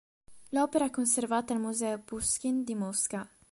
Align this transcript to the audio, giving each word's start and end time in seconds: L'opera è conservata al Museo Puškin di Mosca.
L'opera 0.49 0.85
è 0.85 0.89
conservata 0.89 1.53
al 1.53 1.59
Museo 1.59 1.99
Puškin 2.01 2.63
di 2.63 2.73
Mosca. 2.73 3.29